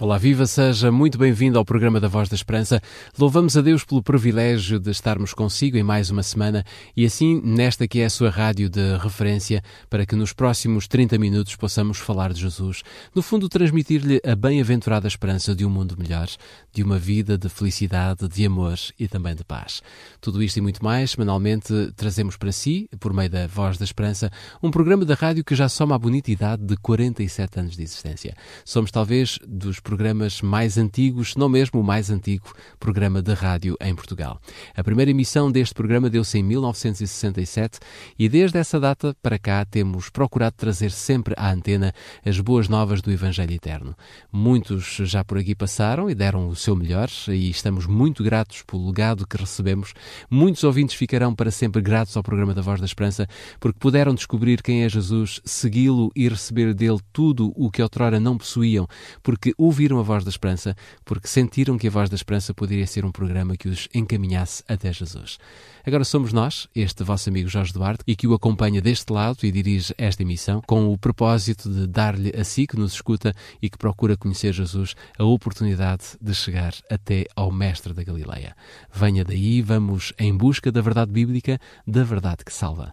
Olá, 0.00 0.16
viva, 0.16 0.46
seja 0.46 0.92
muito 0.92 1.18
bem-vindo 1.18 1.58
ao 1.58 1.64
programa 1.64 1.98
da 1.98 2.06
Voz 2.06 2.28
da 2.28 2.36
Esperança. 2.36 2.80
Louvamos 3.18 3.56
a 3.56 3.60
Deus 3.60 3.82
pelo 3.82 4.00
privilégio 4.00 4.78
de 4.78 4.92
estarmos 4.92 5.34
consigo 5.34 5.76
em 5.76 5.82
mais 5.82 6.08
uma 6.08 6.22
semana 6.22 6.64
e 6.96 7.04
assim 7.04 7.42
nesta 7.44 7.88
que 7.88 7.98
é 7.98 8.04
a 8.04 8.10
sua 8.10 8.30
rádio 8.30 8.70
de 8.70 8.96
referência 8.98 9.60
para 9.90 10.06
que 10.06 10.14
nos 10.14 10.32
próximos 10.32 10.86
30 10.86 11.18
minutos 11.18 11.56
possamos 11.56 11.98
falar 11.98 12.32
de 12.32 12.40
Jesus. 12.40 12.84
No 13.12 13.22
fundo, 13.22 13.48
transmitir-lhe 13.48 14.20
a 14.24 14.36
bem-aventurada 14.36 15.08
esperança 15.08 15.52
de 15.52 15.66
um 15.66 15.68
mundo 15.68 15.96
melhor, 15.98 16.28
de 16.72 16.80
uma 16.84 16.96
vida 16.96 17.36
de 17.36 17.48
felicidade, 17.48 18.28
de 18.28 18.46
amor 18.46 18.78
e 19.00 19.08
também 19.08 19.34
de 19.34 19.42
paz. 19.42 19.82
Tudo 20.20 20.40
isto 20.40 20.58
e 20.58 20.60
muito 20.60 20.82
mais, 20.82 21.10
semanalmente 21.10 21.74
trazemos 21.96 22.36
para 22.36 22.52
si, 22.52 22.88
por 23.00 23.12
meio 23.12 23.30
da 23.30 23.48
Voz 23.48 23.76
da 23.76 23.84
Esperança, 23.84 24.30
um 24.62 24.70
programa 24.70 25.04
da 25.04 25.14
rádio 25.14 25.44
que 25.44 25.56
já 25.56 25.68
soma 25.68 25.96
a 25.96 25.98
bonita 25.98 26.30
idade 26.30 26.62
de 26.64 26.76
47 26.76 27.58
anos 27.58 27.76
de 27.76 27.82
existência. 27.82 28.36
Somos 28.64 28.92
talvez 28.92 29.40
dos 29.44 29.80
programas 29.88 30.42
mais 30.42 30.76
antigos, 30.76 31.34
não 31.34 31.48
mesmo 31.48 31.80
o 31.80 31.82
mais 31.82 32.10
antigo 32.10 32.52
programa 32.78 33.22
de 33.22 33.32
rádio 33.32 33.74
em 33.80 33.94
Portugal. 33.94 34.38
A 34.76 34.84
primeira 34.84 35.10
emissão 35.10 35.50
deste 35.50 35.74
programa 35.74 36.10
deu-se 36.10 36.36
em 36.36 36.42
1967 36.42 37.78
e 38.18 38.28
desde 38.28 38.58
essa 38.58 38.78
data 38.78 39.16
para 39.22 39.38
cá 39.38 39.64
temos 39.64 40.10
procurado 40.10 40.56
trazer 40.58 40.90
sempre 40.90 41.32
à 41.38 41.50
antena 41.50 41.94
as 42.22 42.38
boas 42.38 42.68
novas 42.68 43.00
do 43.00 43.10
Evangelho 43.10 43.54
Eterno. 43.54 43.96
Muitos 44.30 44.84
já 45.04 45.24
por 45.24 45.38
aqui 45.38 45.54
passaram 45.54 46.10
e 46.10 46.14
deram 46.14 46.50
o 46.50 46.54
seu 46.54 46.76
melhor 46.76 47.08
e 47.26 47.48
estamos 47.48 47.86
muito 47.86 48.22
gratos 48.22 48.62
pelo 48.66 48.88
legado 48.88 49.26
que 49.26 49.38
recebemos. 49.38 49.94
Muitos 50.30 50.64
ouvintes 50.64 50.96
ficarão 50.96 51.34
para 51.34 51.50
sempre 51.50 51.80
gratos 51.80 52.14
ao 52.14 52.22
programa 52.22 52.52
da 52.52 52.60
Voz 52.60 52.78
da 52.78 52.84
Esperança 52.84 53.26
porque 53.58 53.78
puderam 53.78 54.14
descobrir 54.14 54.60
quem 54.60 54.84
é 54.84 54.88
Jesus, 54.90 55.40
segui-lo 55.46 56.12
e 56.14 56.28
receber 56.28 56.74
dele 56.74 56.98
tudo 57.10 57.54
o 57.56 57.70
que 57.70 57.82
outrora 57.82 58.20
não 58.20 58.36
possuíam, 58.36 58.86
porque 59.22 59.54
o 59.56 59.77
ouviram 59.78 60.00
a 60.00 60.02
voz 60.02 60.24
da 60.24 60.30
esperança 60.30 60.74
porque 61.04 61.28
sentiram 61.28 61.78
que 61.78 61.86
a 61.86 61.90
voz 61.90 62.10
da 62.10 62.16
esperança 62.16 62.52
poderia 62.52 62.84
ser 62.84 63.04
um 63.04 63.12
programa 63.12 63.56
que 63.56 63.68
os 63.68 63.88
encaminhasse 63.94 64.64
até 64.66 64.92
Jesus. 64.92 65.38
Agora 65.86 66.02
somos 66.02 66.32
nós, 66.32 66.66
este 66.74 67.04
vosso 67.04 67.28
amigo 67.28 67.48
Jorge 67.48 67.72
Duarte, 67.72 68.02
e 68.04 68.16
que 68.16 68.26
o 68.26 68.34
acompanha 68.34 68.82
deste 68.82 69.12
lado 69.12 69.38
e 69.44 69.52
dirige 69.52 69.94
esta 69.96 70.22
emissão 70.22 70.60
com 70.66 70.92
o 70.92 70.98
propósito 70.98 71.70
de 71.70 71.86
dar-lhe 71.86 72.32
a 72.36 72.42
si 72.42 72.66
que 72.66 72.76
nos 72.76 72.94
escuta 72.94 73.32
e 73.62 73.70
que 73.70 73.78
procura 73.78 74.16
conhecer 74.16 74.52
Jesus 74.52 74.96
a 75.16 75.22
oportunidade 75.22 76.02
de 76.20 76.34
chegar 76.34 76.74
até 76.90 77.26
ao 77.36 77.52
Mestre 77.52 77.94
da 77.94 78.02
Galileia. 78.02 78.56
Venha 78.92 79.24
daí, 79.24 79.62
vamos 79.62 80.12
em 80.18 80.36
busca 80.36 80.72
da 80.72 80.80
verdade 80.80 81.12
bíblica, 81.12 81.56
da 81.86 82.02
verdade 82.02 82.44
que 82.44 82.52
salva. 82.52 82.92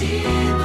Sente 0.00 0.59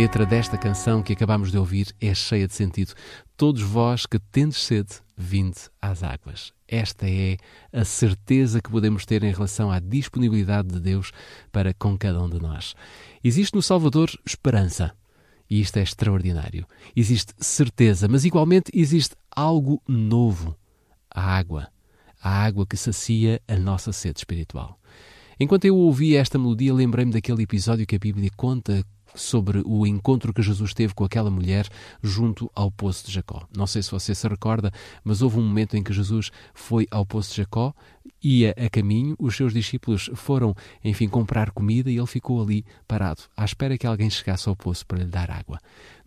letra 0.00 0.24
desta 0.24 0.56
canção 0.56 1.02
que 1.02 1.12
acabamos 1.12 1.50
de 1.50 1.58
ouvir 1.58 1.92
é 2.00 2.14
cheia 2.14 2.46
de 2.46 2.54
sentido. 2.54 2.94
Todos 3.36 3.62
vós 3.62 4.06
que 4.06 4.16
tendes 4.30 4.58
sede, 4.58 5.00
vinde 5.16 5.58
às 5.82 6.04
águas. 6.04 6.52
Esta 6.68 7.10
é 7.10 7.36
a 7.72 7.84
certeza 7.84 8.62
que 8.62 8.70
podemos 8.70 9.04
ter 9.04 9.24
em 9.24 9.32
relação 9.32 9.72
à 9.72 9.80
disponibilidade 9.80 10.68
de 10.68 10.78
Deus 10.78 11.10
para 11.50 11.74
com 11.74 11.98
cada 11.98 12.22
um 12.22 12.30
de 12.30 12.40
nós. 12.40 12.76
Existe 13.24 13.56
no 13.56 13.60
Salvador 13.60 14.08
esperança. 14.24 14.92
E 15.50 15.60
isto 15.60 15.78
é 15.78 15.82
extraordinário. 15.82 16.64
Existe 16.94 17.34
certeza, 17.36 18.06
mas 18.06 18.24
igualmente 18.24 18.70
existe 18.72 19.16
algo 19.34 19.82
novo: 19.88 20.56
a 21.12 21.36
água. 21.36 21.66
A 22.22 22.44
água 22.44 22.64
que 22.64 22.76
sacia 22.76 23.42
a 23.48 23.56
nossa 23.56 23.92
sede 23.92 24.20
espiritual. 24.20 24.78
Enquanto 25.40 25.64
eu 25.64 25.74
ouvi 25.74 26.14
esta 26.14 26.38
melodia, 26.38 26.72
lembrei-me 26.72 27.12
daquele 27.12 27.42
episódio 27.42 27.84
que 27.84 27.96
a 27.96 27.98
Bíblia 27.98 28.30
conta 28.36 28.84
sobre 29.14 29.62
o 29.64 29.86
encontro 29.86 30.32
que 30.32 30.42
Jesus 30.42 30.74
teve 30.74 30.94
com 30.94 31.04
aquela 31.04 31.30
mulher 31.30 31.68
junto 32.02 32.50
ao 32.54 32.70
poço 32.70 33.06
de 33.06 33.12
Jacó. 33.12 33.46
Não 33.56 33.66
sei 33.66 33.82
se 33.82 33.90
você 33.90 34.14
se 34.14 34.28
recorda, 34.28 34.72
mas 35.04 35.22
houve 35.22 35.38
um 35.38 35.42
momento 35.42 35.76
em 35.76 35.82
que 35.82 35.92
Jesus 35.92 36.30
foi 36.54 36.86
ao 36.90 37.04
poço 37.04 37.30
de 37.30 37.38
Jacó, 37.38 37.74
ia 38.22 38.54
a 38.56 38.68
caminho, 38.68 39.16
os 39.18 39.36
seus 39.36 39.52
discípulos 39.52 40.10
foram, 40.14 40.54
enfim, 40.84 41.08
comprar 41.08 41.50
comida 41.50 41.90
e 41.90 41.96
ele 41.96 42.06
ficou 42.06 42.42
ali 42.42 42.64
parado, 42.86 43.22
à 43.36 43.44
espera 43.44 43.78
que 43.78 43.86
alguém 43.86 44.10
chegasse 44.10 44.48
ao 44.48 44.56
poço 44.56 44.86
para 44.86 44.98
lhe 44.98 45.04
dar 45.04 45.30
água. 45.30 45.58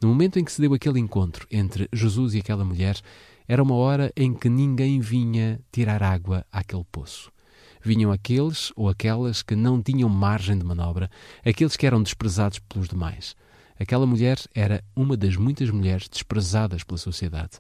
No 0.02 0.10
momento 0.10 0.40
em 0.40 0.44
que 0.44 0.52
se 0.52 0.62
deu 0.62 0.74
aquele 0.74 1.00
encontro 1.00 1.48
entre 1.52 1.88
Jesus 1.94 2.34
e 2.34 2.40
aquela 2.40 2.66
mulher, 2.66 3.00
era 3.48 3.62
uma 3.62 3.76
hora 3.76 4.12
em 4.16 4.34
que 4.34 4.50
ninguém 4.50 5.00
vinha 5.00 5.60
tirar 5.72 6.02
água 6.04 6.46
àquele 6.52 6.86
poço 6.92 7.32
vinham 7.82 8.12
aqueles 8.12 8.72
ou 8.76 8.90
aquelas 8.90 9.42
que 9.42 9.56
não 9.56 9.82
tinham 9.82 10.10
margem 10.10 10.58
de 10.58 10.64
manobra, 10.64 11.10
aqueles 11.46 11.76
que 11.76 11.86
eram 11.86 12.02
desprezados 12.02 12.60
pelos 12.60 12.88
demais. 12.88 13.36
Aquela 13.80 14.06
mulher 14.06 14.38
era 14.54 14.84
uma 14.96 15.18
das 15.18 15.36
muitas 15.36 15.70
mulheres 15.70 16.08
desprezadas 16.08 16.84
pela 16.84 16.98
sociedade. 16.98 17.60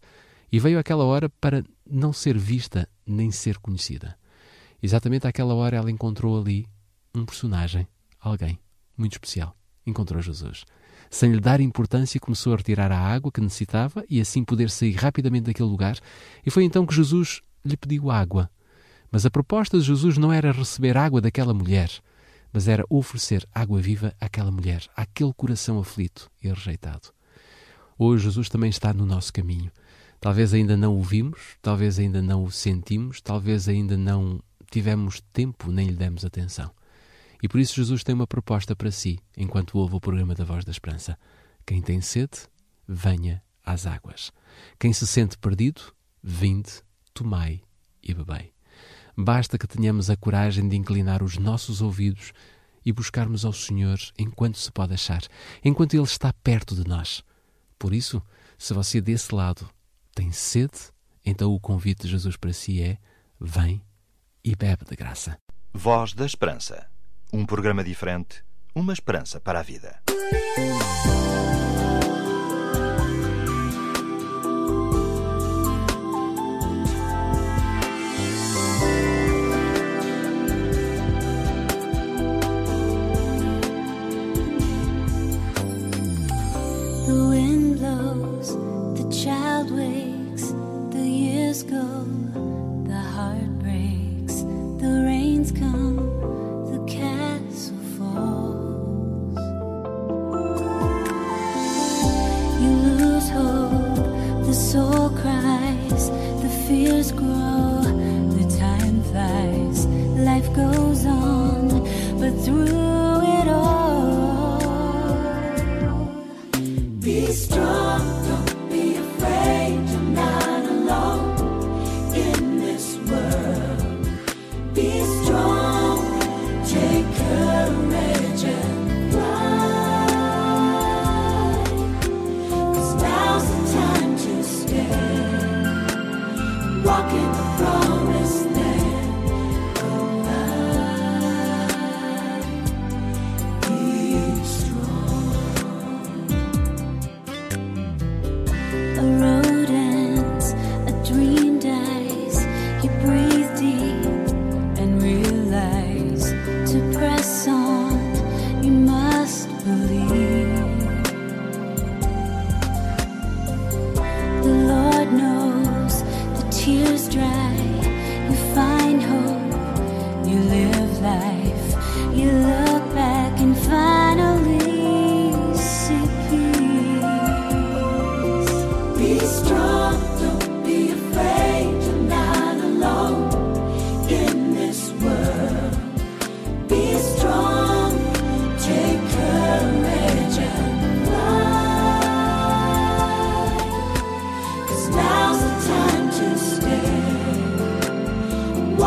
E 0.52 0.60
veio 0.60 0.78
aquela 0.78 1.04
hora 1.04 1.30
para 1.30 1.64
não 1.90 2.14
ser 2.14 2.38
vista 2.38 2.88
nem 3.06 3.32
ser 3.32 3.58
conhecida. 3.58 4.16
Exatamente 4.84 5.26
àquela 5.26 5.54
hora 5.54 5.78
ela 5.78 5.90
encontrou 5.90 6.40
ali 6.40 6.68
um 7.16 7.26
personagem, 7.26 7.88
alguém 8.20 8.60
muito 8.98 9.14
especial. 9.14 9.56
Encontrou 9.86 10.22
Jesus. 10.22 10.64
Sem 11.10 11.34
lhe 11.34 11.40
dar 11.40 11.60
importância, 11.60 12.20
começou 12.20 12.54
a 12.54 12.58
retirar 12.58 12.92
a 12.92 12.98
água 12.98 13.32
que 13.32 13.42
necessitava 13.42 14.06
e 14.10 14.22
assim 14.22 14.44
poder 14.44 14.70
sair 14.70 14.94
rapidamente 14.94 15.46
daquele 15.46 15.68
lugar. 15.68 15.98
E 16.46 16.50
foi 16.50 16.64
então 16.64 16.86
que 16.86 16.96
Jesus 16.96 17.42
lhe 17.66 17.76
pediu 17.76 18.10
água. 18.10 18.50
Mas 19.12 19.26
a 19.26 19.30
proposta 19.30 19.78
de 19.78 19.84
Jesus 19.84 20.18
não 20.18 20.32
era 20.32 20.52
receber 20.52 20.96
água 20.96 21.20
daquela 21.20 21.54
mulher, 21.54 21.92
mas 22.54 22.68
era 22.68 22.86
oferecer 22.90 23.46
água 23.54 23.82
viva 23.82 24.16
àquela 24.20 24.52
mulher, 24.52 24.88
àquele 24.96 25.34
coração 25.34 25.80
aflito 25.80 26.32
e 26.42 26.48
rejeitado. 26.48 27.10
Hoje 27.98 28.24
Jesus 28.24 28.50
também 28.50 28.70
está 28.70 28.94
no 28.94 29.06
nosso 29.06 29.32
caminho. 29.34 29.72
Talvez 30.20 30.54
ainda 30.54 30.78
não 30.78 30.98
o 30.98 31.04
vimos, 31.04 31.58
talvez 31.62 32.00
ainda 32.00 32.22
não 32.22 32.44
o 32.44 32.52
sentimos, 32.52 33.22
talvez 33.22 33.68
ainda 33.68 33.98
não 33.98 34.42
tivemos 34.70 35.22
tempo 35.34 35.72
nem 35.72 35.88
lhe 35.88 35.96
demos 35.96 36.24
atenção. 36.24 36.72
E 37.44 37.48
por 37.48 37.60
isso 37.60 37.76
Jesus 37.76 38.04
tem 38.04 38.16
uma 38.16 38.28
proposta 38.28 38.76
para 38.76 38.92
si, 38.92 39.20
enquanto 39.36 39.78
ouve 39.78 39.96
o 39.96 40.02
programa 40.02 40.36
da 40.36 40.44
Voz 40.44 40.64
da 40.64 40.72
Esperança. 40.72 41.18
Quem 41.66 41.82
tem 41.82 42.00
sede, 42.00 42.48
venha 42.88 43.44
às 43.66 43.86
águas. 43.86 44.32
Quem 44.80 44.94
se 44.94 45.06
sente 45.08 45.38
perdido, 45.38 45.82
vinde, 46.24 46.72
tomai 47.14 47.62
e 48.02 48.14
bebei. 48.14 48.54
Basta 49.18 49.58
que 49.58 49.68
tenhamos 49.68 50.10
a 50.10 50.16
coragem 50.16 50.68
de 50.68 50.76
inclinar 50.76 51.22
os 51.24 51.38
nossos 51.38 51.82
ouvidos 51.82 52.34
e 52.86 52.92
buscarmos 52.92 53.46
ao 53.46 53.54
Senhor 53.54 54.00
enquanto 54.18 54.58
se 54.58 54.72
pode 54.72 54.94
achar, 54.94 55.22
enquanto 55.64 55.94
Ele 55.94 56.04
está 56.04 56.34
perto 56.34 56.76
de 56.76 56.88
nós. 56.88 57.24
Por 57.78 57.94
isso, 57.94 58.22
se 58.58 58.74
você 58.74 59.02
desse 59.02 59.34
lado 59.34 59.70
tem 60.14 60.32
sede, 60.32 60.92
então 61.26 61.54
o 61.54 61.60
convite 61.60 62.04
de 62.04 62.10
Jesus 62.10 62.36
para 62.36 62.54
si 62.54 62.82
é: 62.82 62.98
vem 63.40 63.82
e 64.44 64.56
bebe 64.56 64.86
de 64.86 64.96
graça. 64.96 65.38
Voz 65.74 66.14
da 66.14 66.26
Esperança. 66.26 66.88
Um 67.32 67.46
programa 67.46 67.84
diferente, 67.84 68.44
uma 68.76 68.92
esperança 68.92 69.40
para 69.40 69.60
a 69.60 69.64
vida. 69.64 70.02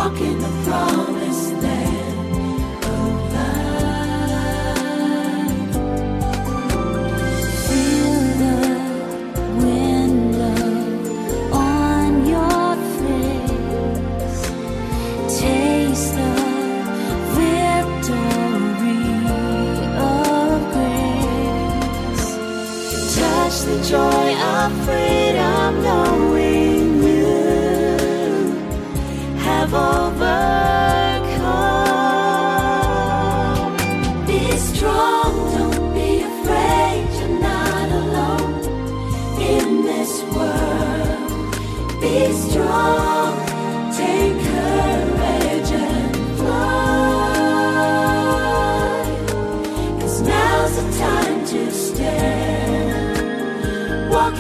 Walk 0.04 0.20
in 0.20 0.38
the 0.38 0.48
promise. 0.64 1.23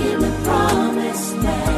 In 0.00 0.18
the 0.20 0.40
promised 0.42 1.36
land 1.36 1.73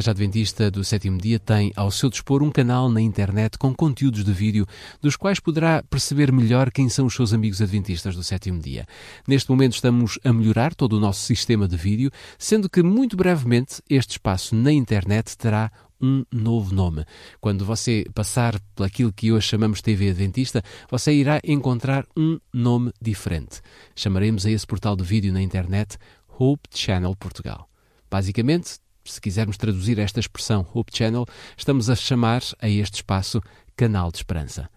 Igreja 0.00 0.12
Adventista 0.12 0.70
do 0.70 0.82
Sétimo 0.82 1.18
Dia 1.18 1.38
tem 1.38 1.74
ao 1.76 1.90
seu 1.90 2.08
dispor 2.08 2.42
um 2.42 2.50
canal 2.50 2.88
na 2.88 3.02
internet 3.02 3.58
com 3.58 3.74
conteúdos 3.74 4.24
de 4.24 4.32
vídeo, 4.32 4.66
dos 4.98 5.14
quais 5.14 5.38
poderá 5.38 5.82
perceber 5.82 6.32
melhor 6.32 6.70
quem 6.70 6.88
são 6.88 7.04
os 7.04 7.12
seus 7.12 7.34
amigos 7.34 7.60
adventistas 7.60 8.16
do 8.16 8.24
Sétimo 8.24 8.62
Dia. 8.62 8.86
Neste 9.28 9.50
momento 9.50 9.74
estamos 9.74 10.18
a 10.24 10.32
melhorar 10.32 10.74
todo 10.74 10.94
o 10.94 11.00
nosso 11.00 11.20
sistema 11.20 11.68
de 11.68 11.76
vídeo, 11.76 12.10
sendo 12.38 12.66
que 12.66 12.82
muito 12.82 13.14
brevemente 13.14 13.82
este 13.90 14.12
espaço 14.12 14.56
na 14.56 14.72
internet 14.72 15.36
terá 15.36 15.70
um 16.00 16.24
novo 16.32 16.74
nome. 16.74 17.04
Quando 17.38 17.66
você 17.66 18.06
passar 18.14 18.58
por 18.74 18.86
aquilo 18.86 19.12
que 19.12 19.30
hoje 19.30 19.48
chamamos 19.48 19.82
TV 19.82 20.08
Adventista, 20.08 20.62
você 20.90 21.12
irá 21.12 21.42
encontrar 21.44 22.06
um 22.16 22.40
nome 22.54 22.90
diferente. 22.98 23.60
Chamaremos 23.94 24.46
a 24.46 24.50
esse 24.50 24.66
portal 24.66 24.96
de 24.96 25.04
vídeo 25.04 25.30
na 25.30 25.42
internet 25.42 25.98
Hope 26.38 26.70
Channel 26.72 27.14
Portugal. 27.16 27.68
Basicamente, 28.10 28.80
se 29.04 29.20
quisermos 29.20 29.56
traduzir 29.56 29.98
esta 29.98 30.20
expressão 30.20 30.66
Hope 30.72 30.96
Channel, 30.96 31.26
estamos 31.56 31.88
a 31.90 31.96
chamar 31.96 32.42
a 32.60 32.68
este 32.68 32.96
espaço 32.96 33.42
Canal 33.76 34.10
de 34.10 34.18
Esperança. 34.18 34.68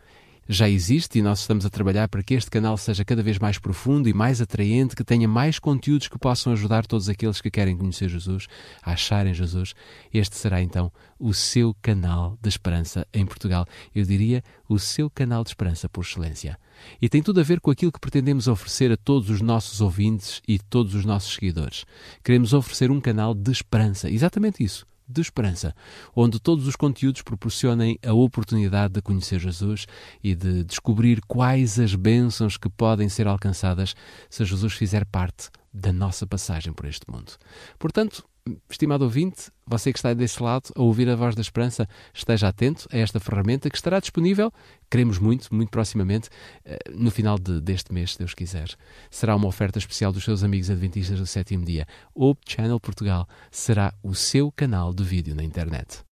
Já 0.48 0.68
existe 0.68 1.20
e 1.20 1.22
nós 1.22 1.40
estamos 1.40 1.66
a 1.66 1.70
trabalhar 1.70 2.10
para 2.10 2.22
que 2.22 2.34
este 2.34 2.52
canal 2.52 2.76
seja 2.76 3.06
cada 3.06 3.24
vez 3.24 3.40
mais 3.40 3.58
profundo 3.58 4.10
e 4.10 4.14
mais 4.14 4.42
atraente, 4.42 4.94
que 4.94 5.04
tenha 5.04 5.26
mais 5.26 5.58
conteúdos 5.58 6.10
que 6.10 6.20
possam 6.20 6.52
ajudar 6.52 6.86
todos 6.86 7.08
aqueles 7.08 7.40
que 7.40 7.50
querem 7.50 7.78
conhecer 7.78 8.10
Jesus, 8.10 8.48
a 8.82 8.92
acharem 8.92 9.34
Jesus. 9.34 9.74
Este 10.14 10.36
será 10.36 10.62
então 10.62 10.92
o 11.18 11.34
seu 11.34 11.74
canal 11.82 12.38
de 12.42 12.50
esperança 12.50 13.08
em 13.14 13.26
Portugal. 13.26 13.66
Eu 13.96 14.04
diria 14.04 14.44
o 14.68 14.78
seu 14.78 15.10
canal 15.10 15.46
de 15.46 15.52
esperança 15.52 15.88
por 15.88 16.04
excelência. 16.04 16.60
E 17.02 17.08
tem 17.08 17.24
tudo 17.24 17.40
a 17.40 17.44
ver 17.44 17.62
com 17.62 17.72
aquilo 17.72 17.92
que 17.92 18.00
pretendemos 18.00 18.50
oferecer 18.50 18.92
a 18.92 18.98
todos 18.98 19.30
os 19.30 19.40
nossos 19.40 19.80
ouvintes 19.80 20.42
e 20.46 20.60
todos 20.60 20.94
os 20.94 21.06
nossos 21.06 21.36
seguidores. 21.36 21.86
Queremos 22.22 22.54
oferecer 22.54 22.92
um 22.92 23.00
canal 23.00 23.34
de 23.34 23.52
esperança, 23.52 24.10
exatamente 24.10 24.62
isso 24.62 24.86
de 25.13 25.22
esperança, 25.22 25.75
onde 26.15 26.39
todos 26.39 26.67
os 26.67 26.75
conteúdos 26.75 27.22
proporcionem 27.22 27.98
a 28.05 28.13
oportunidade 28.13 28.93
de 28.93 29.01
conhecer 29.01 29.39
Jesus 29.39 29.86
e 30.24 30.36
de 30.36 30.63
descobrir 30.63 31.22
quais 31.27 31.79
as 31.79 31.96
bênçãos 31.96 32.58
que 32.58 32.70
podem 32.70 33.08
ser 33.08 33.27
alcançadas 33.27 33.96
se 34.29 34.43
Jesus 34.43 34.74
fizer 34.74 35.05
parte 35.05 35.50
da 35.74 35.93
nossa 35.93 36.27
passagem 36.27 36.74
por 36.74 36.86
este 36.86 37.10
mundo. 37.10 37.34
Portanto, 37.79 38.24
estimado 38.70 39.04
ouvinte, 39.04 39.52
você 39.66 39.92
que 39.94 40.00
está 40.00 40.14
desse 40.14 40.42
lado 40.42 40.72
a 40.76 40.82
ouvir 40.82 41.10
a 41.10 41.16
voz 41.16 41.36
da 41.36 41.42
esperança, 41.42 41.88
esteja 42.14 42.50
atento 42.50 42.88
a 42.92 42.98
esta 42.98 43.20
ferramenta 43.20 43.70
que 43.70 43.76
estará 43.76 44.00
disponível, 44.00 44.52
queremos 44.90 45.18
muito, 45.18 45.54
muito 45.54 45.70
proximamente, 45.70 46.30
eh, 46.66 46.78
no 46.92 47.10
final 47.10 47.40
de, 47.40 47.62
deste 47.62 47.94
mês, 47.94 48.14
se 48.14 48.20
Deus 48.20 48.34
quiser. 48.34 48.70
Será 49.10 49.36
uma 49.36 49.48
oferta 49.48 49.80
especial 49.80 50.12
dos 50.12 50.24
seus 50.24 50.44
amigos 50.44 50.70
adventistas 50.70 51.20
do 51.20 51.26
sétimo 51.26 51.64
dia. 51.64 51.86
Hope 52.14 52.42
Channel 52.48 52.80
Portugal 52.80 53.28
será 53.50 53.94
o 54.04 54.14
seu 54.14 54.52
canal 54.52 54.94
de 54.94 55.04
vídeo 55.04 55.36
na 55.36 55.44
internet. 55.44 56.04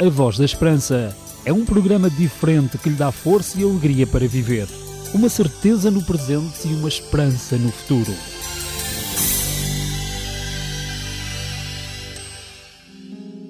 A 0.00 0.08
Voz 0.08 0.38
da 0.38 0.44
Esperança 0.44 1.16
é 1.44 1.52
um 1.52 1.64
programa 1.64 2.08
diferente 2.08 2.78
que 2.78 2.88
lhe 2.88 2.96
dá 2.96 3.10
força 3.10 3.60
e 3.60 3.64
alegria 3.64 4.06
para 4.06 4.26
viver. 4.26 4.68
Uma 5.12 5.28
certeza 5.28 5.90
no 5.90 6.02
presente 6.04 6.66
e 6.66 6.74
uma 6.74 6.88
esperança 6.88 7.56
no 7.56 7.70
futuro. 7.70 8.12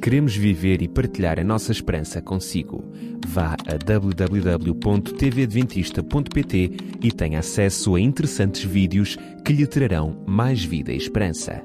Queremos 0.03 0.35
viver 0.35 0.83
e 0.83 0.89
partilhar 0.89 1.39
a 1.39 1.45
nossa 1.45 1.71
esperança 1.71 2.21
consigo. 2.21 2.83
Vá 3.25 3.55
a 3.55 3.77
www.tvadventista.pt 3.77 6.71
e 7.01 7.13
tenha 7.13 7.39
acesso 7.39 7.95
a 7.95 8.01
interessantes 8.01 8.65
vídeos 8.65 9.17
que 9.45 9.53
lhe 9.53 9.65
trarão 9.65 10.21
mais 10.27 10.65
vida 10.65 10.93
e 10.93 10.97
esperança. 10.97 11.63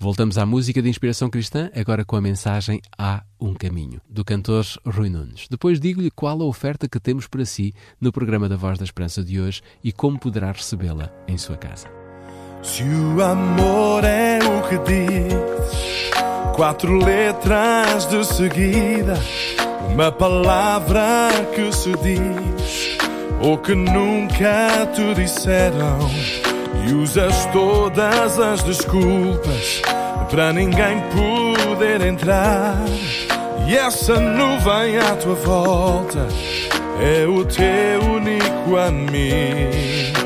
Voltamos 0.00 0.36
à 0.36 0.44
música 0.44 0.82
de 0.82 0.88
inspiração 0.88 1.30
cristã, 1.30 1.70
agora 1.76 2.04
com 2.04 2.16
a 2.16 2.20
mensagem 2.20 2.80
Há 2.98 3.22
um 3.40 3.54
Caminho, 3.54 4.00
do 4.10 4.24
cantor 4.24 4.66
Rui 4.84 5.08
Nunes. 5.08 5.46
Depois 5.48 5.78
digo-lhe 5.78 6.10
qual 6.10 6.42
a 6.42 6.44
oferta 6.44 6.88
que 6.88 6.98
temos 6.98 7.28
para 7.28 7.44
si 7.44 7.72
no 8.00 8.10
programa 8.10 8.48
da 8.48 8.56
Voz 8.56 8.80
da 8.80 8.84
Esperança 8.84 9.22
de 9.22 9.40
hoje 9.40 9.62
e 9.84 9.92
como 9.92 10.18
poderá 10.18 10.50
recebê-la 10.50 11.14
em 11.28 11.38
sua 11.38 11.56
casa. 11.56 12.01
Se 12.62 12.84
o 12.84 13.20
amor 13.20 14.04
é 14.04 14.38
o 14.38 14.62
que 14.68 14.78
diz, 14.78 16.12
quatro 16.54 16.96
letras 16.96 18.06
de 18.06 18.24
seguida, 18.24 19.18
uma 19.92 20.12
palavra 20.12 21.28
que 21.54 21.72
se 21.72 21.92
diz, 21.98 22.98
ou 23.40 23.58
que 23.58 23.74
nunca 23.74 24.86
te 24.94 25.12
disseram, 25.14 25.98
e 26.86 26.94
usas 26.94 27.46
todas 27.46 28.38
as 28.38 28.62
desculpas 28.62 29.82
para 30.30 30.52
ninguém 30.52 31.02
poder 31.10 32.00
entrar. 32.06 32.76
E 33.66 33.76
essa 33.76 34.20
nuvem 34.20 34.98
à 34.98 35.16
tua 35.16 35.34
volta 35.34 36.28
é 37.00 37.26
o 37.26 37.44
teu 37.44 38.02
único 38.02 38.76
amigo. 38.76 40.21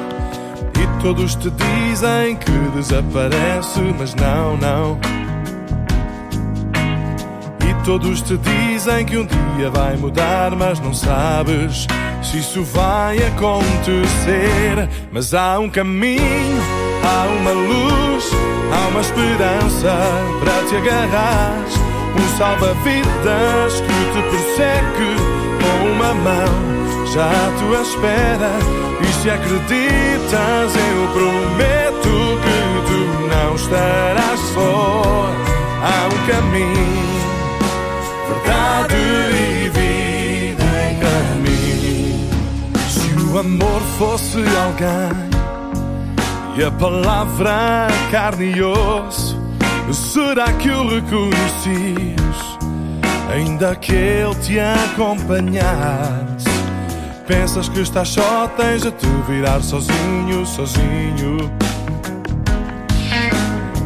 Todos 1.03 1.35
te 1.37 1.51
dizem 1.51 2.37
que 2.37 2.51
desaparece, 2.75 3.81
mas 3.99 4.15
não, 4.15 4.57
não. 4.57 4.99
E 7.69 7.85
todos 7.85 8.23
te 8.23 8.37
dizem 8.39 9.05
que 9.05 9.17
um 9.17 9.27
dia 9.27 9.71
vai 9.71 9.97
mudar, 9.97 10.55
mas 10.57 10.81
não 10.81 10.93
sabes 10.93 11.87
se 12.23 12.39
isso 12.39 12.63
vai 12.65 13.19
acontecer. 13.19 14.89
Mas 15.13 15.33
há 15.33 15.59
um 15.59 15.71
caminho, 15.71 16.61
há 17.05 17.27
uma 17.41 17.53
luz, 17.53 18.31
há 18.73 18.89
uma 18.89 19.01
esperança 19.01 19.97
para 20.41 20.69
te 20.69 20.77
agarrar. 20.77 21.65
Um 22.17 22.39
salva-vidas 22.39 23.81
que 23.81 24.13
te 24.13 24.23
persegue 24.31 25.17
com 25.61 25.93
uma 25.93 26.15
mão 26.15 27.07
já 27.13 27.27
à 27.27 27.51
tua 27.61 27.83
espera. 27.83 28.96
Se 29.27 29.31
acreditas, 29.31 30.73
eu 30.77 31.09
prometo 31.13 32.15
que 32.45 32.59
tu 32.87 33.01
não 33.27 33.57
estarás 33.57 34.39
só. 34.55 35.03
Há 35.83 36.07
um 36.07 36.19
caminho, 36.29 37.03
verdade 38.29 38.95
e 38.95 39.69
vida 39.71 40.67
em 40.89 40.95
caminho. 41.01 42.31
Se 42.89 43.09
o 43.25 43.39
amor 43.41 43.83
fosse 43.99 44.39
alguém 44.65 45.11
e 46.57 46.63
a 46.63 46.71
palavra 46.71 47.89
carne 48.13 48.53
e 48.53 48.63
osso, 48.63 49.37
será 49.93 50.53
que 50.53 50.71
o 50.71 50.89
reconhecias? 50.89 52.37
Ainda 53.35 53.75
que 53.75 53.93
ele 53.93 54.37
te 54.37 54.61
acompanhasse. 54.61 56.36
Pensas 57.27 57.69
que 57.69 57.81
estás 57.81 58.11
só, 58.11 58.47
tens 58.57 58.83
de 58.83 58.93
te 58.93 59.07
virar 59.29 59.61
sozinho, 59.61 60.47
sozinho. 60.47 61.51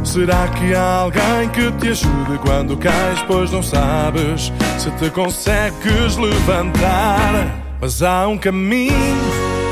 Será 0.05 0.49
que 0.49 0.75
há 0.75 0.97
alguém 0.97 1.49
que 1.51 1.73
te 1.73 1.89
ajude 1.89 2.39
quando 2.43 2.77
cais, 2.77 3.23
pois 3.27 3.51
não 3.51 3.63
sabes 3.63 4.53
se 4.79 4.91
te 4.91 5.09
consegues 5.11 6.17
levantar? 6.17 7.63
Mas 7.81 8.03
há 8.03 8.29
um 8.29 8.37
caminho, 8.37 8.93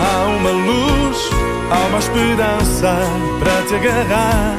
há 0.01 0.27
uma 0.29 0.51
luz, 0.51 1.31
há 1.71 1.89
uma 1.89 1.99
esperança 1.99 2.97
para 3.39 3.63
te 3.67 3.75
agarrar. 3.75 4.57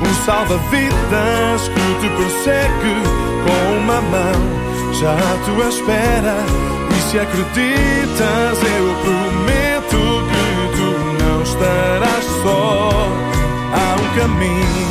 Um 0.00 0.24
salva-vidas 0.24 1.68
que 1.68 2.00
te 2.00 2.08
persegue 2.16 2.94
com 3.44 3.78
uma 3.80 4.00
mão 4.00 4.94
já 4.94 5.12
à 5.12 5.44
tua 5.44 5.68
espera. 5.68 6.75
Se 7.10 7.20
acreditas, 7.20 8.58
eu 8.78 8.86
prometo 9.04 10.00
que 10.28 10.44
tu 10.76 10.90
não 11.22 11.40
estarás 11.42 12.24
só. 12.42 12.90
Há 13.72 13.94
um 13.94 14.08
caminho, 14.18 14.88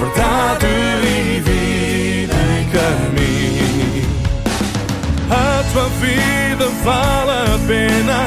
verdade 0.00 0.66
e 0.66 1.40
vida 1.40 2.38
em 2.58 2.64
caminho. 2.70 4.08
A 5.30 5.62
tua 5.72 5.88
vida 6.00 6.66
vale 6.82 7.30
a 7.30 7.58
pena, 7.68 8.18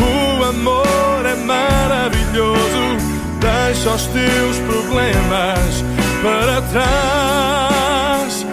o 0.00 0.44
amor 0.44 1.26
é 1.26 1.34
maravilhoso. 1.34 2.96
Deixa 3.40 3.90
os 3.90 4.06
teus 4.06 4.56
problemas 4.68 5.84
para 6.22 6.62
trás, 6.62 8.46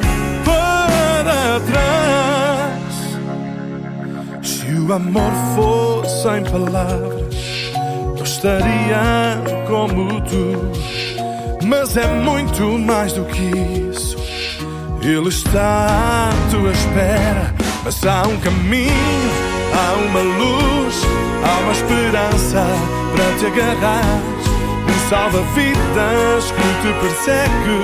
para 0.44 1.60
trás. 1.60 2.01
O 4.88 4.94
amor 4.94 5.32
fosse 5.56 6.28
em 6.28 6.44
palavras, 6.44 7.36
eu 8.18 8.24
estaria 8.24 9.40
como 9.68 10.20
tu. 10.22 11.66
Mas 11.66 11.96
é 11.96 12.08
muito 12.08 12.64
mais 12.80 13.14
do 13.14 13.24
que 13.26 13.42
isso. 13.90 14.18
Ele 15.02 15.30
está 15.30 16.30
à 16.30 16.52
tua 16.52 16.72
espera, 16.72 17.54
mas 17.86 18.06
há 18.06 18.24
um 18.28 18.38
caminho, 18.40 19.32
há 19.74 19.94
uma 20.08 20.20
luz, 20.20 21.02
há 21.46 21.60
uma 21.60 21.72
esperança 21.72 22.66
para 23.16 23.38
te 23.38 23.46
agarrar. 23.46 24.20
Um 24.84 25.10
salva-vidas 25.10 26.52
que 26.52 26.68
te 26.82 26.94
persegue 27.00 27.78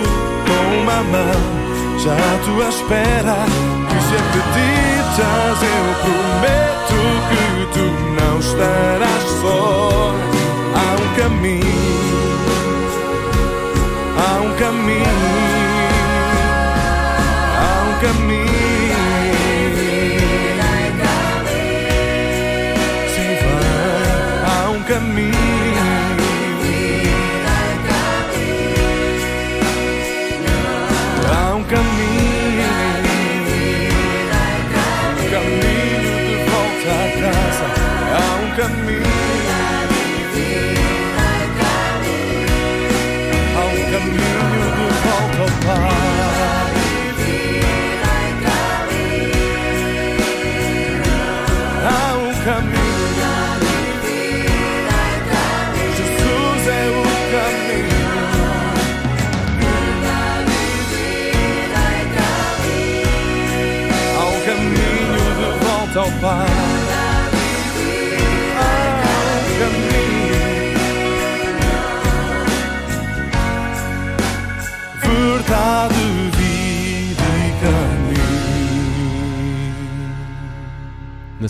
com 0.48 0.82
uma 0.82 1.04
mão, 1.04 2.00
já 2.00 2.14
à 2.14 2.38
tua 2.44 2.70
espera. 2.70 3.77
Se 4.00 4.16
acreditas, 4.16 5.58
eu 5.64 5.86
prometo 6.04 7.00
que 7.30 7.44
tu 7.74 7.86
não 8.22 8.40
estarás 8.40 9.24
só. 9.42 10.14
Há 10.76 10.88
um 11.02 11.08
caminho, 11.16 12.38
há 14.18 14.42
um 14.42 14.52
caminho. 14.58 15.47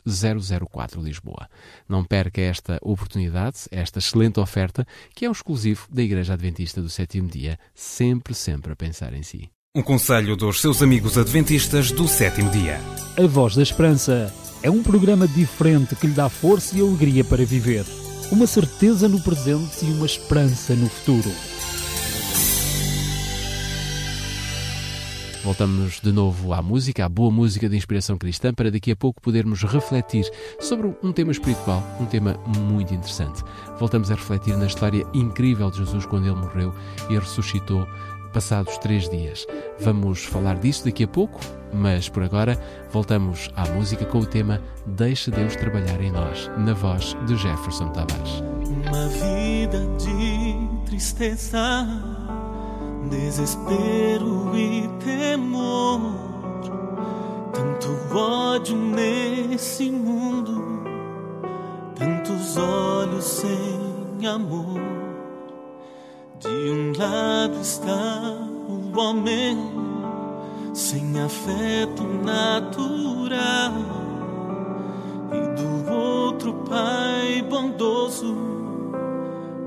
004, 0.71 1.01
Lisboa. 1.01 1.47
Não 1.87 2.03
perca 2.03 2.41
esta 2.41 2.79
oportunidade, 2.81 3.59
esta 3.71 3.99
excelente 3.99 4.39
oferta, 4.39 4.85
que 5.13 5.25
é 5.25 5.29
um 5.29 5.33
exclusivo 5.33 5.87
da 5.91 6.01
Igreja 6.01 6.33
Adventista 6.33 6.81
do 6.81 6.89
Sétimo 6.89 7.29
Dia, 7.29 7.59
sempre, 7.73 8.33
sempre 8.33 8.73
a 8.73 8.75
pensar 8.75 9.13
em 9.13 9.23
si. 9.23 9.49
Um 9.75 9.81
conselho 9.81 10.35
dos 10.35 10.61
seus 10.61 10.83
amigos 10.83 11.17
adventistas 11.17 11.91
do 11.91 12.07
sétimo 12.07 12.51
dia. 12.51 12.79
A 13.17 13.25
Voz 13.25 13.55
da 13.55 13.63
Esperança 13.63 14.31
é 14.61 14.69
um 14.69 14.83
programa 14.83 15.27
diferente 15.27 15.95
que 15.95 16.05
lhe 16.05 16.13
dá 16.13 16.29
força 16.29 16.77
e 16.77 16.81
alegria 16.81 17.23
para 17.23 17.43
viver. 17.43 17.83
Uma 18.33 18.47
certeza 18.47 19.07
no 19.07 19.21
presente 19.21 19.85
e 19.85 19.91
uma 19.91 20.07
esperança 20.07 20.73
no 20.73 20.89
futuro. 20.89 21.29
Voltamos 25.43 25.99
de 26.01 26.11
novo 26.11 26.51
à 26.51 26.59
música, 26.59 27.05
à 27.05 27.09
boa 27.09 27.29
música 27.29 27.69
de 27.69 27.77
inspiração 27.77 28.17
cristã, 28.17 28.51
para 28.51 28.71
daqui 28.71 28.91
a 28.91 28.95
pouco 28.95 29.21
podermos 29.21 29.61
refletir 29.61 30.25
sobre 30.59 30.91
um 31.03 31.11
tema 31.11 31.31
espiritual, 31.31 31.83
um 31.99 32.07
tema 32.07 32.39
muito 32.57 32.91
interessante. 32.91 33.43
Voltamos 33.77 34.09
a 34.09 34.15
refletir 34.15 34.57
na 34.57 34.65
história 34.65 35.05
incrível 35.13 35.69
de 35.69 35.77
Jesus 35.77 36.03
quando 36.07 36.25
ele 36.25 36.35
morreu 36.35 36.73
e 37.11 37.19
ressuscitou 37.19 37.85
passados 38.33 38.77
três 38.79 39.07
dias. 39.07 39.47
Vamos 39.79 40.25
falar 40.25 40.55
disso 40.55 40.83
daqui 40.83 41.03
a 41.03 41.07
pouco, 41.07 41.39
mas 41.71 42.09
por 42.09 42.23
agora 42.23 42.59
voltamos 42.91 43.49
à 43.55 43.65
música 43.69 44.05
com 44.05 44.19
o 44.19 44.25
tema 44.25 44.59
Deixa 44.85 45.31
Deus 45.31 45.55
trabalhar 45.55 46.01
em 46.01 46.11
nós, 46.11 46.49
na 46.57 46.73
voz 46.73 47.15
de 47.25 47.37
Jefferson 47.37 47.89
Tavares. 47.89 48.43
Uma 48.65 49.07
vida 49.07 49.79
de 49.97 50.85
tristeza, 50.87 51.87
desespero 53.09 54.51
e 54.57 54.89
temor. 55.03 56.01
Tanto 57.53 58.17
ódio 58.17 58.75
nesse 58.75 59.91
mundo, 59.91 60.83
tantos 61.95 62.57
olhos 62.57 63.23
sem 63.23 64.27
amor. 64.27 65.02
De 66.43 66.49
um 66.49 66.91
lado 66.97 67.61
está 67.61 68.35
o 68.67 68.99
homem 68.99 69.57
sem 70.73 71.17
afeto 71.21 72.03
natural, 72.03 73.73
e 75.31 75.39
do 75.55 75.89
outro, 75.89 76.53
Pai 76.69 77.41
bondoso 77.49 78.35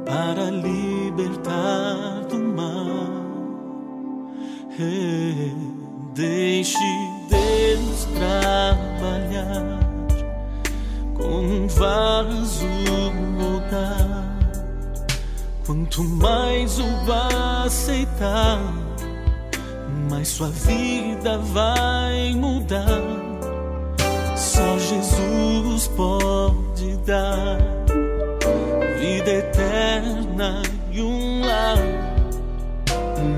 para 0.04 0.50
libertar 0.50 2.26
do 2.28 2.38
mal. 2.38 3.06
Eh, 4.78 5.76
Deixe 6.14 6.78
Deus 7.28 8.06
trabalhar 8.14 9.80
com 11.14 11.40
um 11.40 11.68
vaso 11.68 12.85
Quanto 15.96 16.10
mais 16.10 16.78
o 16.78 17.64
aceitar, 17.64 18.60
mais 20.10 20.28
sua 20.28 20.50
vida 20.50 21.38
vai 21.38 22.34
mudar. 22.34 23.00
Só 24.36 24.78
Jesus 24.78 25.88
pode 25.96 26.98
dar 26.98 27.56
vida 28.98 29.30
eterna 29.30 30.60
e 30.92 31.00
um 31.00 31.40
lar. 31.46 31.78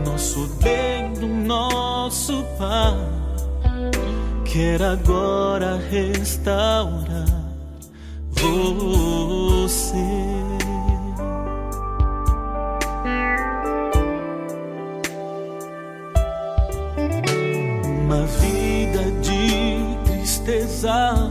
Nosso 0.05 0.49
Deus, 0.61 1.31
nosso 1.47 2.45
Pai, 2.59 2.97
quer 4.45 4.83
agora 4.83 5.77
restaurar 5.89 7.25
você. 8.33 10.18
Tristeza, 20.79 21.31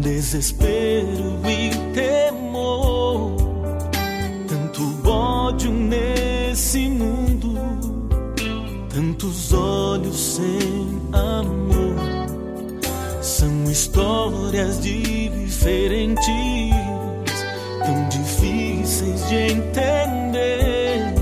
desespero 0.00 1.38
e 1.44 1.68
temor. 1.92 3.36
Tanto 4.48 5.08
ódio 5.08 5.70
nesse 5.70 6.88
mundo, 6.88 7.54
tantos 8.88 9.52
olhos 9.52 10.16
sem 10.16 10.88
amor. 11.12 11.96
São 13.20 13.64
histórias 13.70 14.80
diferentes, 14.80 16.24
tão 17.84 18.08
difíceis 18.08 19.28
de 19.28 19.52
entender. 19.52 21.12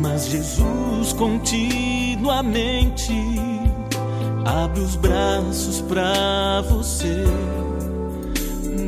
Mas 0.00 0.28
Jesus 0.28 1.12
continuamente 1.12 3.31
abre 4.44 4.80
os 4.80 4.96
braços 4.96 5.80
pra 5.82 6.62
você. 6.62 7.24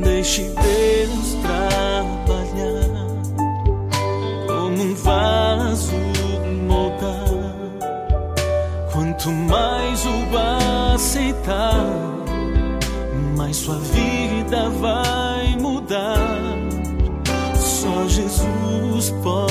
Deixe 0.03 0.43
Deus 0.43 1.37
trabalhar 1.43 3.07
como 4.47 4.83
um 4.83 4.95
vaso 4.95 5.93
moldar. 6.67 7.25
Quanto 8.93 9.31
mais 9.31 10.05
o 10.05 10.95
aceitar, 10.95 11.87
mais 13.37 13.57
sua 13.57 13.79
vida 13.79 14.71
vai 14.81 15.57
mudar. 15.59 16.19
Só 17.57 18.09
Jesus 18.09 19.11
pode 19.23 19.44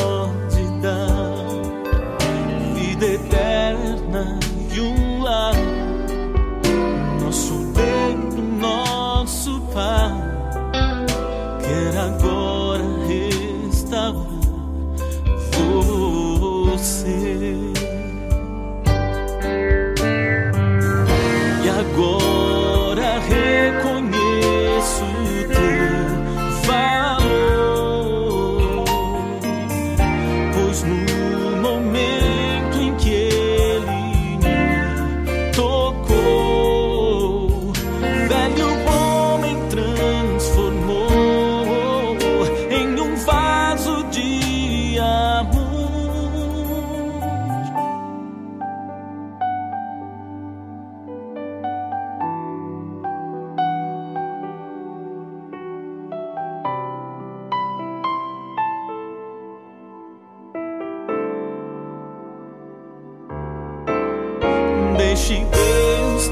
Deus 65.30 66.28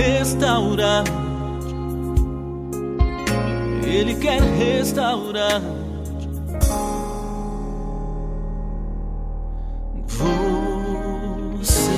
restaurar. 0.00 1.04
Ele 3.84 4.14
quer 4.14 4.40
restaurar 4.40 5.60
você. 11.58 11.90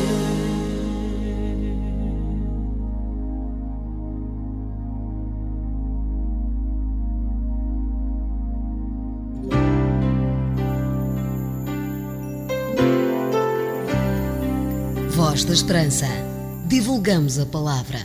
Voz 15.10 15.44
da 15.44 15.52
Esperança. 15.52 16.31
Divulgamos 16.72 17.38
a 17.38 17.44
palavra. 17.44 17.98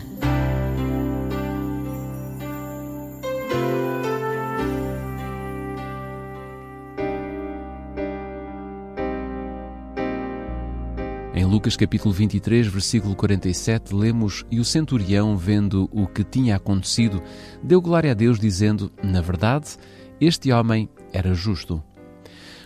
Em 11.34 11.46
Lucas 11.46 11.78
capítulo 11.78 12.14
23, 12.14 12.68
versículo 12.68 13.16
47, 13.16 13.96
lemos: 13.96 14.46
E 14.52 14.60
o 14.60 14.66
centurião, 14.66 15.38
vendo 15.38 15.88
o 15.90 16.06
que 16.06 16.26
tinha 16.26 16.58
acontecido, 16.58 17.24
deu 17.64 17.80
glória 17.80 18.12
a 18.12 18.14
Deus, 18.14 18.38
dizendo: 18.38 18.92
Na 19.02 19.22
verdade, 19.22 19.78
este 20.20 20.52
homem 20.52 20.90
era 21.14 21.34
justo. 21.34 21.82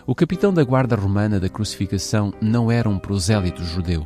O 0.07 0.15
capitão 0.15 0.51
da 0.51 0.63
guarda 0.63 0.95
romana 0.95 1.39
da 1.39 1.47
crucificação 1.47 2.33
não 2.41 2.71
era 2.71 2.89
um 2.89 2.97
prosélito 2.97 3.63
judeu. 3.63 4.03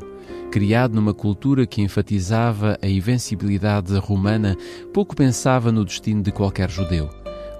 Criado 0.52 0.96
numa 0.96 1.14
cultura 1.14 1.66
que 1.68 1.82
enfatizava 1.82 2.78
a 2.82 2.88
invencibilidade 2.88 3.98
romana, 3.98 4.56
pouco 4.94 5.16
pensava 5.16 5.72
no 5.72 5.84
destino 5.84 6.24
de 6.24 6.32
qualquer 6.32 6.70
judeu. 6.70 7.10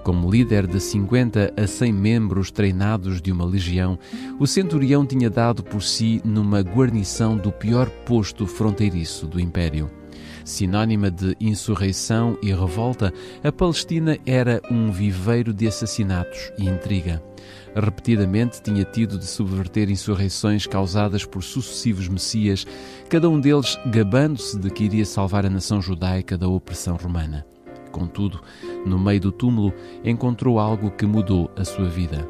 Como 0.02 0.30
líder 0.30 0.66
de 0.66 0.80
50 0.80 1.52
a 1.56 1.66
100 1.66 1.92
membros 1.92 2.50
treinados 2.50 3.20
de 3.20 3.32
uma 3.32 3.44
legião, 3.44 3.98
o 4.38 4.46
centurião 4.46 5.04
tinha 5.04 5.28
dado 5.28 5.64
por 5.64 5.82
si 5.82 6.22
numa 6.24 6.60
guarnição 6.60 7.36
do 7.36 7.50
pior 7.50 7.90
posto 8.06 8.46
fronteiriço 8.46 9.26
do 9.26 9.40
império. 9.40 9.90
Sinônima 10.44 11.10
de 11.10 11.36
insurreição 11.40 12.38
e 12.40 12.52
revolta, 12.52 13.12
a 13.42 13.50
Palestina 13.50 14.16
era 14.24 14.62
um 14.70 14.92
viveiro 14.92 15.52
de 15.52 15.66
assassinatos 15.66 16.52
e 16.56 16.68
intriga. 16.68 17.20
Repetidamente 17.76 18.62
tinha 18.62 18.84
tido 18.86 19.18
de 19.18 19.26
subverter 19.26 19.90
insurreições 19.90 20.66
causadas 20.66 21.26
por 21.26 21.42
sucessivos 21.42 22.08
messias, 22.08 22.66
cada 23.06 23.28
um 23.28 23.38
deles 23.38 23.78
gabando-se 23.92 24.58
de 24.58 24.70
que 24.70 24.84
iria 24.84 25.04
salvar 25.04 25.44
a 25.44 25.50
nação 25.50 25.82
judaica 25.82 26.38
da 26.38 26.48
opressão 26.48 26.96
romana. 26.96 27.44
Contudo, 27.92 28.40
no 28.86 28.98
meio 28.98 29.20
do 29.20 29.30
túmulo, 29.30 29.74
encontrou 30.02 30.58
algo 30.58 30.90
que 30.90 31.04
mudou 31.04 31.50
a 31.54 31.64
sua 31.64 31.86
vida. 31.86 32.26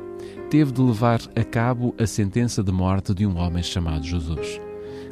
Teve 0.50 0.72
de 0.72 0.80
levar 0.80 1.20
a 1.36 1.44
cabo 1.44 1.94
a 1.96 2.06
sentença 2.08 2.60
de 2.60 2.72
morte 2.72 3.14
de 3.14 3.24
um 3.24 3.38
homem 3.38 3.62
chamado 3.62 4.04
Jesus. 4.04 4.60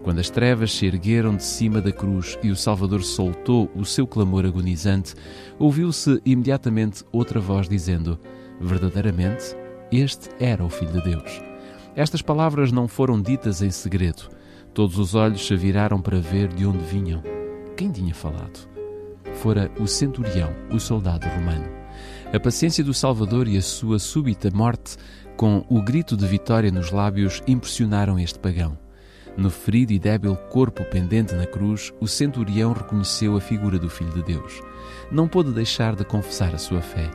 Quando 0.02 0.18
as 0.18 0.30
trevas 0.30 0.72
se 0.72 0.84
ergueram 0.84 1.36
de 1.36 1.44
cima 1.44 1.80
da 1.80 1.92
cruz 1.92 2.36
e 2.42 2.50
o 2.50 2.56
Salvador 2.56 3.04
soltou 3.04 3.70
o 3.74 3.84
seu 3.84 4.06
clamor 4.06 4.44
agonizante, 4.44 5.14
ouviu-se 5.60 6.20
imediatamente 6.24 7.04
outra 7.12 7.40
voz 7.40 7.68
dizendo: 7.68 8.18
Verdadeiramente, 8.60 9.56
Este 9.96 10.28
era 10.40 10.64
o 10.64 10.68
Filho 10.68 10.90
de 10.94 11.02
Deus. 11.02 11.40
Estas 11.94 12.20
palavras 12.20 12.72
não 12.72 12.88
foram 12.88 13.22
ditas 13.22 13.62
em 13.62 13.70
segredo. 13.70 14.28
Todos 14.74 14.98
os 14.98 15.14
olhos 15.14 15.46
se 15.46 15.54
viraram 15.54 16.02
para 16.02 16.18
ver 16.18 16.48
de 16.48 16.66
onde 16.66 16.84
vinham. 16.84 17.22
Quem 17.76 17.92
tinha 17.92 18.12
falado? 18.12 18.68
Fora 19.34 19.70
o 19.78 19.86
centurião, 19.86 20.52
o 20.72 20.80
soldado 20.80 21.28
romano. 21.28 21.68
A 22.32 22.40
paciência 22.40 22.82
do 22.82 22.92
Salvador 22.92 23.46
e 23.46 23.56
a 23.56 23.62
sua 23.62 24.00
súbita 24.00 24.50
morte, 24.52 24.96
com 25.36 25.64
o 25.68 25.80
grito 25.80 26.16
de 26.16 26.26
vitória 26.26 26.72
nos 26.72 26.90
lábios, 26.90 27.40
impressionaram 27.46 28.18
este 28.18 28.40
pagão. 28.40 28.76
No 29.36 29.48
ferido 29.48 29.92
e 29.92 29.98
débil 30.00 30.34
corpo 30.34 30.84
pendente 30.86 31.36
na 31.36 31.46
cruz, 31.46 31.92
o 32.00 32.08
centurião 32.08 32.72
reconheceu 32.72 33.36
a 33.36 33.40
figura 33.40 33.78
do 33.78 33.88
Filho 33.88 34.12
de 34.12 34.24
Deus. 34.24 34.60
Não 35.12 35.28
pôde 35.28 35.52
deixar 35.52 35.94
de 35.94 36.04
confessar 36.04 36.52
a 36.52 36.58
sua 36.58 36.80
fé. 36.80 37.08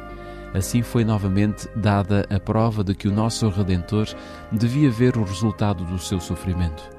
Assim 0.54 0.82
foi 0.82 1.06
novamente 1.06 1.68
dada 1.76 2.26
a 2.30 2.40
prova 2.40 2.84
de 2.84 2.96
que 2.96 3.08
o 3.08 3.14
nosso 3.14 3.48
Redentor 3.50 4.08
devia 4.52 4.90
ver 4.90 5.16
o 5.16 5.24
resultado 5.24 5.84
do 5.86 6.00
seu 6.00 6.20
sofrimento. 6.20 6.90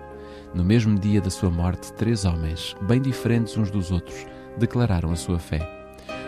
No 0.54 0.64
mesmo 0.64 0.98
dia 0.98 1.20
da 1.20 1.30
sua 1.30 1.50
morte, 1.50 1.92
três 1.94 2.24
homens, 2.24 2.76
bem 2.82 3.00
diferentes 3.00 3.56
uns 3.56 3.70
dos 3.70 3.90
outros, 3.90 4.24
declararam 4.56 5.10
a 5.10 5.16
sua 5.16 5.38
fé. 5.38 5.68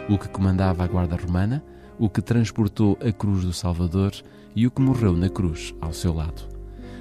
O 0.09 0.19
que 0.19 0.29
comandava 0.29 0.83
a 0.83 0.87
guarda 0.87 1.17
romana, 1.17 1.63
o 1.99 2.09
que 2.09 2.21
transportou 2.21 2.99
a 3.01 3.13
cruz 3.13 3.45
do 3.45 3.53
Salvador 3.53 4.13
e 4.55 4.67
o 4.67 4.71
que 4.71 4.83
morreu 4.83 5.13
na 5.13 5.29
cruz 5.29 5.75
ao 5.81 5.93
seu 5.93 6.13
lado. 6.13 6.43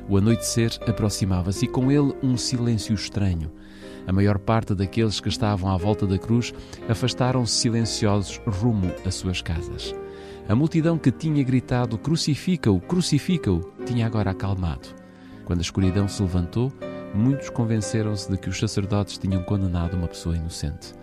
O 0.08 0.18
anoitecer 0.18 0.78
aproximava-se 0.88 1.66
e 1.66 1.68
com 1.68 1.92
ele 1.92 2.14
um 2.22 2.38
silêncio 2.38 2.94
estranho. 2.94 3.52
A 4.08 4.12
maior 4.12 4.40
parte 4.40 4.74
daqueles 4.74 5.20
que 5.20 5.30
estavam 5.30 5.72
à 5.72 5.78
volta 5.78 6.08
da 6.08 6.18
cruz 6.18 6.54
afastaram-se 6.90 7.54
silenciosos 7.54 8.42
rumo 8.46 8.92
às 9.06 9.16
suas 9.16 9.42
casas. 9.42 9.94
A 10.50 10.56
multidão 10.56 10.98
que 10.98 11.12
tinha 11.12 11.44
gritado 11.44 11.98
crucifica-o, 11.98 12.80
crucifica-o, 12.82 13.62
tinha 13.86 14.06
agora 14.06 14.32
acalmado. 14.32 14.90
Quando 15.46 15.60
a 15.60 15.62
escuridão 15.62 16.08
se 16.08 16.22
levantou, 16.22 16.72
muitos 17.14 17.50
convenceram-se 17.50 18.30
de 18.30 18.38
que 18.38 18.50
os 18.50 18.58
sacerdotes 18.58 19.18
tinham 19.18 19.44
condenado 19.44 19.96
uma 19.96 20.08
pessoa 20.08 20.36
inocente. 20.36 20.94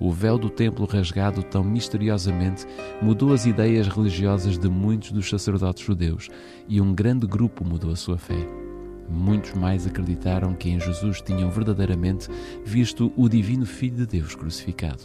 O 0.00 0.12
véu 0.12 0.38
do 0.38 0.48
templo 0.48 0.86
rasgado 0.86 1.42
tão 1.42 1.64
misteriosamente 1.64 2.64
mudou 3.02 3.32
as 3.32 3.46
ideias 3.46 3.88
religiosas 3.88 4.56
de 4.56 4.68
muitos 4.68 5.10
dos 5.10 5.28
sacerdotes 5.28 5.84
judeus 5.84 6.28
e 6.68 6.80
um 6.80 6.94
grande 6.94 7.26
grupo 7.26 7.64
mudou 7.64 7.90
a 7.90 7.96
sua 7.96 8.16
fé. 8.16 8.67
Muitos 9.10 9.54
mais 9.54 9.86
acreditaram 9.86 10.54
que 10.54 10.70
em 10.70 10.78
Jesus 10.78 11.20
tinham 11.20 11.50
verdadeiramente 11.50 12.28
visto 12.64 13.12
o 13.16 13.28
Divino 13.28 13.64
Filho 13.64 13.96
de 13.96 14.06
Deus 14.06 14.34
crucificado. 14.34 15.04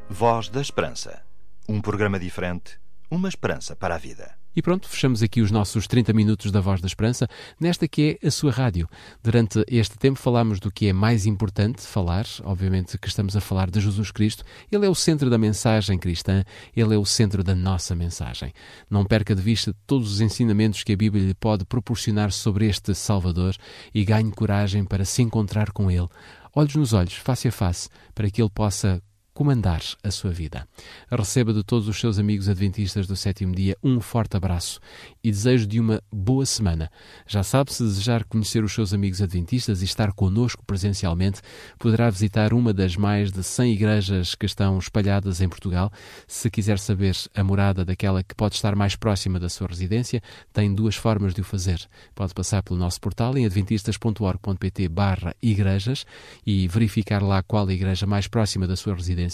Voz 0.07 0.49
da 0.49 0.61
Esperança. 0.61 1.19
Um 1.67 1.81
programa 1.81 2.19
diferente, 2.19 2.79
uma 3.09 3.27
esperança 3.27 3.75
para 3.75 3.95
a 3.95 3.97
vida. 3.97 4.37
E 4.57 4.61
pronto, 4.63 4.89
fechamos 4.89 5.21
aqui 5.21 5.39
os 5.39 5.51
nossos 5.51 5.85
30 5.85 6.11
minutos 6.13 6.51
da 6.51 6.59
Voz 6.59 6.81
da 6.81 6.87
Esperança, 6.87 7.27
nesta 7.59 7.87
que 7.87 8.17
é 8.19 8.27
a 8.27 8.31
sua 8.31 8.51
rádio. 8.51 8.89
Durante 9.21 9.63
este 9.67 9.99
tempo 9.99 10.17
falamos 10.17 10.59
do 10.59 10.71
que 10.71 10.87
é 10.87 10.93
mais 10.93 11.27
importante 11.27 11.83
falar, 11.83 12.25
obviamente 12.43 12.97
que 12.97 13.07
estamos 13.07 13.37
a 13.37 13.39
falar 13.39 13.69
de 13.69 13.79
Jesus 13.79 14.09
Cristo. 14.09 14.43
Ele 14.71 14.87
é 14.87 14.89
o 14.89 14.95
centro 14.95 15.29
da 15.29 15.37
mensagem 15.37 15.99
cristã, 15.99 16.43
ele 16.75 16.95
é 16.95 16.97
o 16.97 17.05
centro 17.05 17.43
da 17.43 17.53
nossa 17.53 17.93
mensagem. 17.93 18.51
Não 18.89 19.05
perca 19.05 19.35
de 19.35 19.43
vista 19.43 19.75
todos 19.85 20.11
os 20.11 20.21
ensinamentos 20.21 20.83
que 20.83 20.93
a 20.93 20.97
Bíblia 20.97 21.27
lhe 21.27 21.35
pode 21.35 21.63
proporcionar 21.63 22.31
sobre 22.31 22.65
este 22.67 22.95
Salvador 22.95 23.55
e 23.93 24.03
ganhe 24.03 24.31
coragem 24.31 24.83
para 24.83 25.05
se 25.05 25.21
encontrar 25.21 25.71
com 25.71 25.91
ele, 25.91 26.07
olhos 26.55 26.75
nos 26.75 26.93
olhos, 26.93 27.13
face 27.13 27.47
a 27.47 27.51
face, 27.51 27.89
para 28.15 28.27
que 28.31 28.41
ele 28.41 28.49
possa 28.49 29.03
comandar 29.37 29.83
a 30.03 30.09
sua 30.09 30.31
vida. 30.31 30.67
Receba 31.11 31.53
de 31.53 31.63
todos 31.63 31.87
os 31.87 31.99
seus 31.99 32.17
amigos 32.17 32.49
adventistas 32.49 33.05
do 33.05 33.15
sétimo 33.15 33.53
dia 33.53 33.77
um 33.83 34.01
forte 34.01 34.35
abraço 34.35 34.79
e 35.23 35.29
desejo 35.29 35.67
de 35.67 35.79
uma 35.79 36.01
boa 36.11 36.43
semana. 36.43 36.89
Já 37.27 37.43
sabe, 37.43 37.71
se 37.71 37.83
desejar 37.83 38.23
conhecer 38.23 38.63
os 38.63 38.73
seus 38.73 38.95
amigos 38.95 39.21
adventistas 39.21 39.83
e 39.83 39.85
estar 39.85 40.11
conosco 40.11 40.65
presencialmente, 40.65 41.39
poderá 41.77 42.09
visitar 42.09 42.51
uma 42.51 42.73
das 42.73 42.95
mais 42.95 43.31
de 43.31 43.43
100 43.43 43.73
igrejas 43.73 44.33
que 44.33 44.47
estão 44.47 44.79
espalhadas 44.79 45.39
em 45.39 45.47
Portugal. 45.47 45.91
Se 46.27 46.49
quiser 46.49 46.79
saber 46.79 47.15
a 47.35 47.43
morada 47.43 47.85
daquela 47.85 48.23
que 48.23 48.33
pode 48.33 48.55
estar 48.55 48.75
mais 48.75 48.95
próxima 48.95 49.39
da 49.39 49.49
sua 49.49 49.67
residência, 49.67 50.19
tem 50.51 50.73
duas 50.73 50.95
formas 50.95 51.35
de 51.35 51.41
o 51.41 51.43
fazer. 51.43 51.79
Pode 52.15 52.33
passar 52.33 52.63
pelo 52.63 52.79
nosso 52.79 52.99
portal 52.99 53.37
em 53.37 53.45
adventistas.org.pt 53.45 54.89
barra 54.89 55.35
igrejas 55.43 56.07
e 56.43 56.67
verificar 56.67 57.21
lá 57.21 57.43
qual 57.43 57.67
a 57.67 57.73
igreja 57.73 58.07
mais 58.07 58.27
próxima 58.27 58.65
da 58.65 58.75
sua 58.75 58.95
residência 58.95 59.26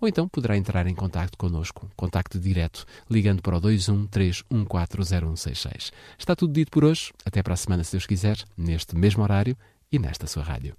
ou 0.00 0.08
então 0.08 0.28
poderá 0.28 0.56
entrar 0.56 0.86
em 0.86 0.94
contato 0.94 1.36
connosco, 1.38 1.90
contacto 1.96 2.38
direto, 2.38 2.84
ligando 3.10 3.42
para 3.42 3.56
o 3.56 3.60
213140166. 3.60 5.90
Está 6.18 6.36
tudo 6.36 6.52
dito 6.52 6.70
por 6.70 6.84
hoje. 6.84 7.12
Até 7.24 7.42
para 7.42 7.54
a 7.54 7.56
semana, 7.56 7.82
se 7.84 7.92
Deus 7.92 8.06
quiser, 8.06 8.36
neste 8.56 8.96
mesmo 8.96 9.22
horário 9.22 9.56
e 9.90 9.98
nesta 9.98 10.26
sua 10.26 10.42
rádio. 10.42 10.76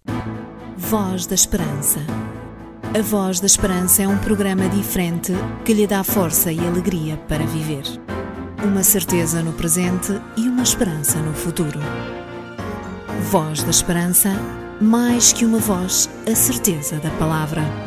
Voz 0.77 1.25
da 1.25 1.35
Esperança. 1.35 1.99
A 2.97 3.01
Voz 3.01 3.39
da 3.39 3.45
Esperança 3.45 4.03
é 4.03 4.07
um 4.07 4.17
programa 4.17 4.67
diferente 4.69 5.33
que 5.65 5.73
lhe 5.73 5.85
dá 5.85 6.03
força 6.03 6.51
e 6.51 6.59
alegria 6.59 7.17
para 7.17 7.45
viver. 7.45 7.83
Uma 8.63 8.83
certeza 8.83 9.43
no 9.43 9.53
presente 9.53 10.13
e 10.35 10.47
uma 10.47 10.63
esperança 10.63 11.19
no 11.19 11.33
futuro. 11.33 11.79
Voz 13.29 13.63
da 13.63 13.69
Esperança, 13.69 14.31
mais 14.81 15.33
que 15.33 15.45
uma 15.45 15.59
voz, 15.59 16.09
a 16.25 16.35
certeza 16.35 16.99
da 16.99 17.09
palavra. 17.11 17.86